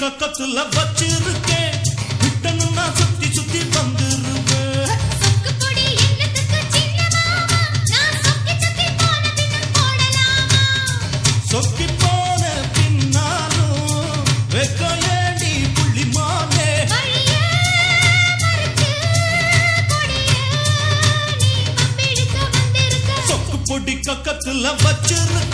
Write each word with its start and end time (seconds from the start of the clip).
பக்கத்துல 0.00 0.60
வச்சிருக்கேன். 0.74 1.76
விட்டணும்னா 2.22 2.84
சுத்தி 2.98 3.28
சுத்தி 3.32 3.60
வந்துருவேன். 3.74 5.00
சொக்கி 11.50 11.86
போன 11.94 12.42
பின்னாலும் 12.74 14.26
வெக்கையடி 14.52 15.52
புள்ளி 15.76 16.04
மாலே 16.16 16.68
சொக்கு 23.28 23.56
பொடி 23.68 23.94
கக்கத்துல 24.06 24.66
வச்சிருக்க 24.82 25.49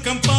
come. 0.00 0.31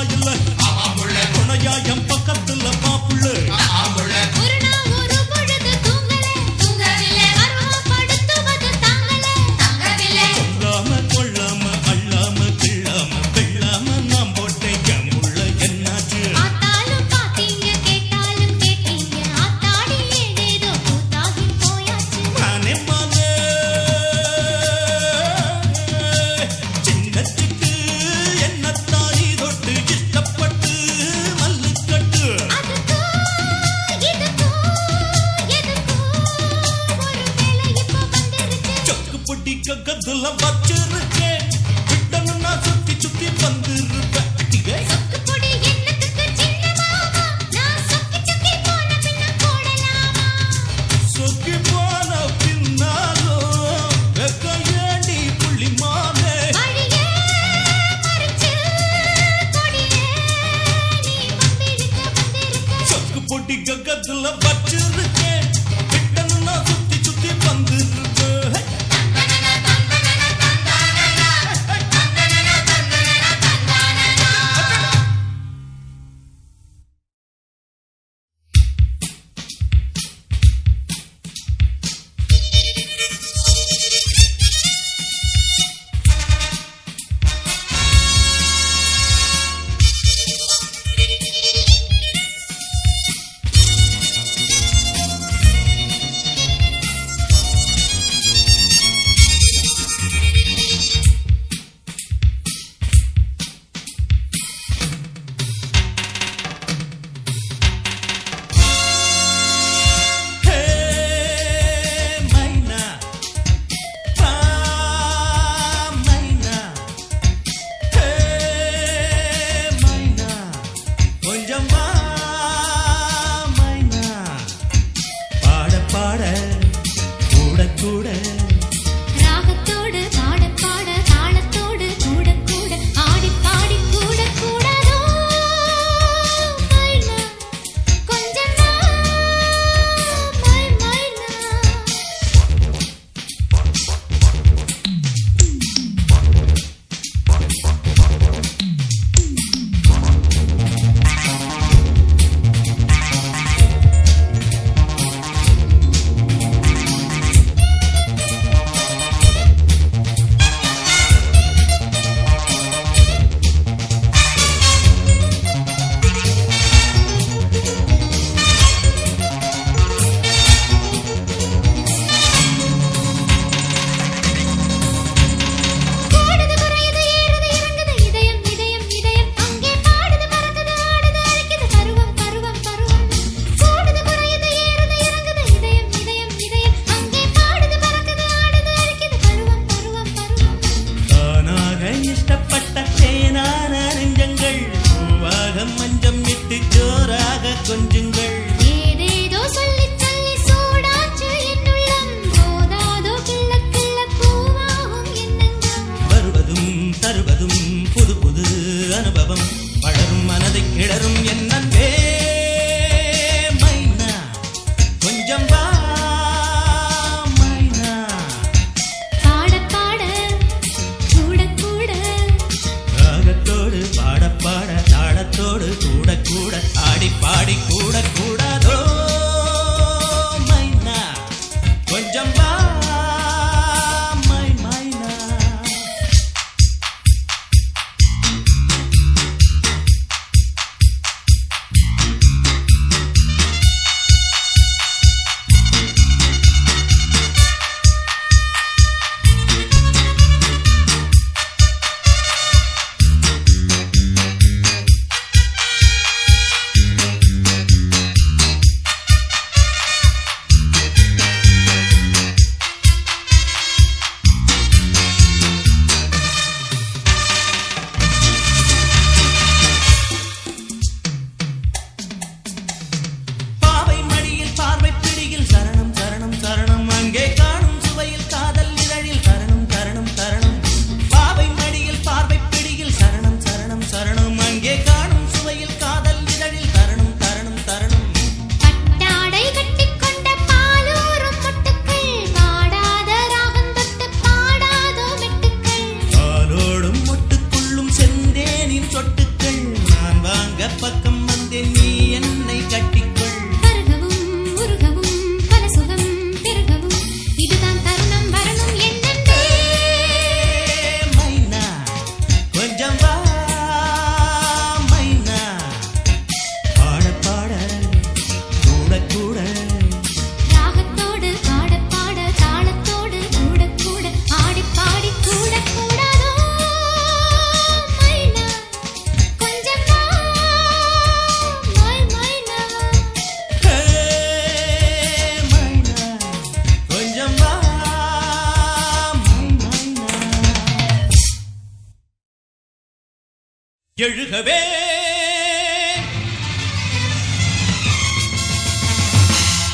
எழுகவே. 344.04 344.60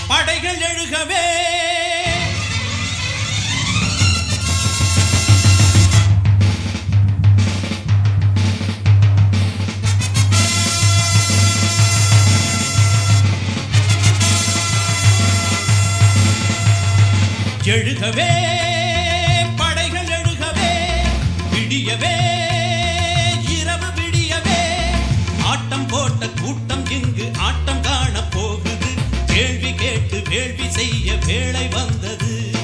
படைகள் 0.08 0.62
எழுகவே. 0.62 1.18
எழுகவே. 17.63 18.48
வேலை 31.17 31.67
வந்தது. 31.67 32.59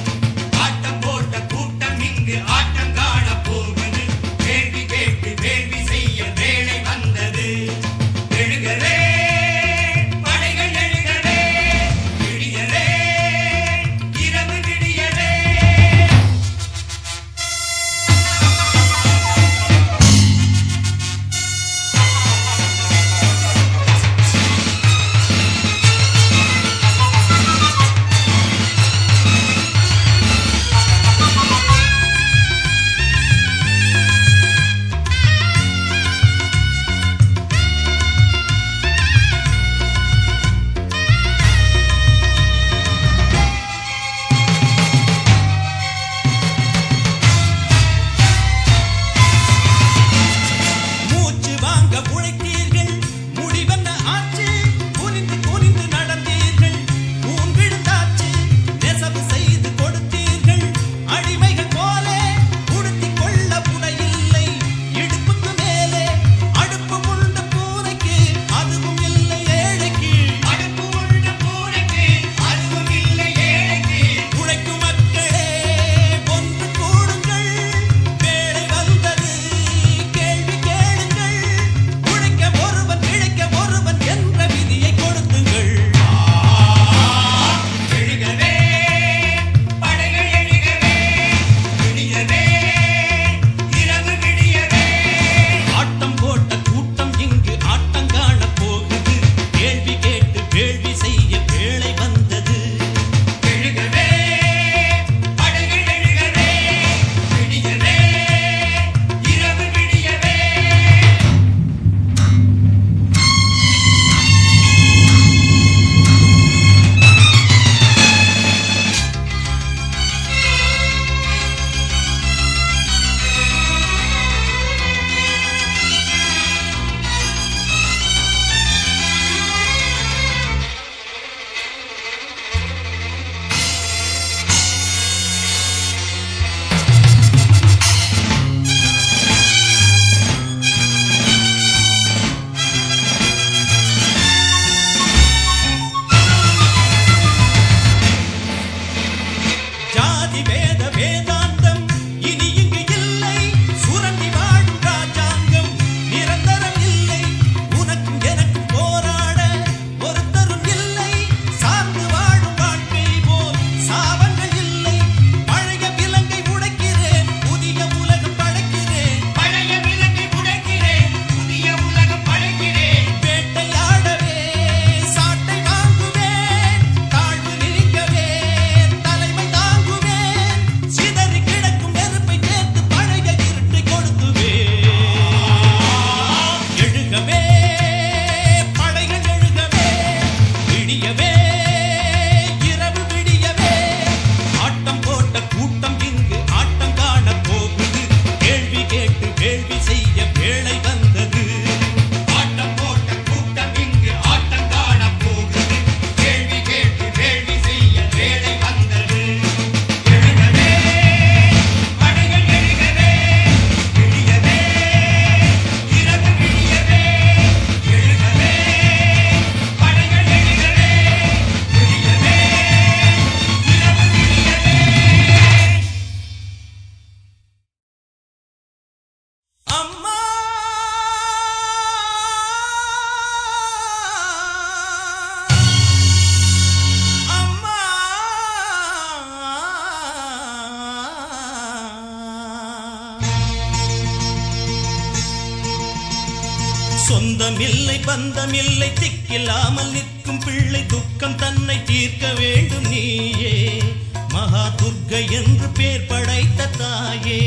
பந்தமில்லை 248.16 248.92
திக்கில்லாமல் 248.92 249.90
நிற்கும் 249.90 250.38
பிள்ளை 250.38 250.86
துக்கம் 250.86 251.36
தன்னை 251.36 251.82
தீர்க்க 251.84 252.32
வேண்டும் 252.32 252.86
நீயே. 252.88 253.82
மகா 254.28 254.74
துர்கை 254.76 255.30
என்று 255.30 255.68
பேர் 255.68 256.06
படைத்த 256.06 256.66
தாயே. 256.66 257.40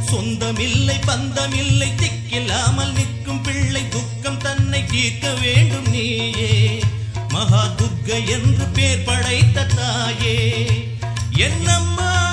சொந்தமில்லை 0.00 0.98
பந்தமில்லை 1.06 1.90
திக்கில்லாமல் 1.96 2.92
நிற்கும் 2.92 3.42
பிள்ளை 3.42 3.88
துக்கம் 3.88 4.38
தன்னை 4.38 4.86
தீர்க்க 4.86 5.34
வேண்டும் 5.34 5.90
நீயே. 5.90 6.80
மகா 7.28 7.74
துர்கை 7.76 8.28
என்று 8.28 8.66
பேர் 8.66 9.04
படைத்த 9.04 9.64
தாயே. 9.64 10.66
என்னம்மா 11.36 12.27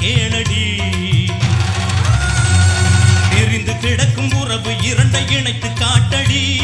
கேளடி. 0.00 0.64
பிரிந்து 3.30 3.78
கிடக்கும் 3.78 4.32
உறவு 4.32 4.70
இரண்டை 4.70 5.30
இணைத்து 5.30 5.72
காட்டடி. 5.72 6.60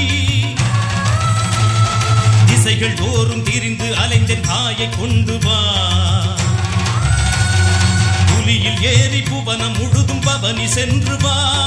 திசைகள் 2.46 2.94
தோறும் 2.94 3.42
திரிந்து 3.42 3.94
அலைந்தன் 3.96 4.40
தாயை 4.40 4.88
கொண்டு 4.98 5.38
வா. 5.38 5.60
புலியில் 8.26 8.82
ஏறி 8.82 9.20
புவனம் 9.20 9.78
முழுதும் 9.78 10.20
பவனி 10.20 10.68
சென்று 10.68 11.16
வா. 11.16 11.64